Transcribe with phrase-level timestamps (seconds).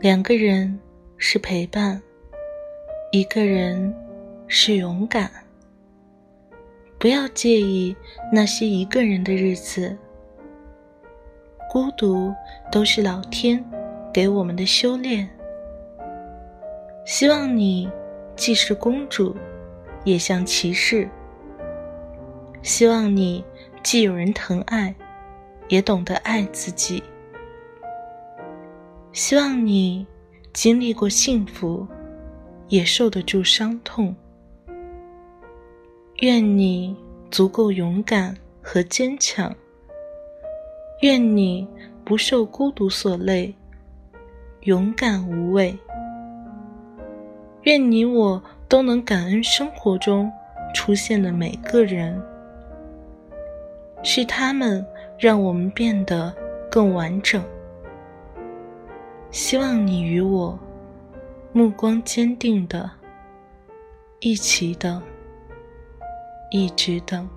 [0.00, 0.78] 两个人
[1.16, 2.00] 是陪伴，
[3.10, 3.92] 一个人
[4.46, 5.28] 是勇敢。
[7.00, 7.96] 不要介意
[8.32, 9.98] 那些一个人的日子，
[11.68, 12.32] 孤独
[12.70, 13.64] 都是老天
[14.14, 15.28] 给我们的修炼。
[17.04, 17.90] 希望你
[18.36, 19.34] 既是公主，
[20.04, 21.08] 也像骑士。
[22.62, 23.44] 希望你
[23.82, 24.94] 既有人疼爱，
[25.66, 27.02] 也懂得爱自己。
[29.12, 30.06] 希望你
[30.52, 31.86] 经历过幸福，
[32.68, 34.14] 也受得住伤痛。
[36.20, 36.96] 愿你
[37.30, 39.54] 足够勇敢和坚强。
[41.02, 41.66] 愿你
[42.04, 43.54] 不受孤独所累，
[44.62, 45.76] 勇敢无畏。
[47.62, 50.30] 愿你我都能感恩生活中
[50.74, 52.20] 出现的每个人，
[54.02, 54.84] 是他们
[55.18, 56.34] 让我们变得
[56.70, 57.42] 更完整。
[59.30, 60.58] 希望你与我
[61.52, 62.90] 目光坚定的，
[64.20, 65.02] 一起等，
[66.50, 67.28] 一直等。